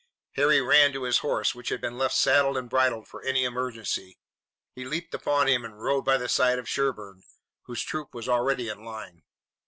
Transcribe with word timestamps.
Harry 0.31 0.59
ran 0.59 0.91
to 0.91 1.03
his 1.03 1.19
horse, 1.19 1.53
which 1.53 1.69
had 1.69 1.79
been 1.79 1.95
left 1.95 2.15
saddled 2.15 2.57
and 2.57 2.71
bridled 2.71 3.07
for 3.07 3.21
any 3.21 3.43
emergency. 3.43 4.17
He 4.73 4.83
leaped 4.83 5.13
upon 5.13 5.47
him 5.47 5.63
and 5.63 5.79
rode 5.79 6.01
by 6.05 6.17
the 6.17 6.27
side 6.27 6.57
of 6.57 6.67
Sherburne, 6.67 7.21
whose 7.67 7.83
troop 7.83 8.11
was 8.11 8.27
already 8.27 8.67
in 8.67 8.83
line. 8.83 9.21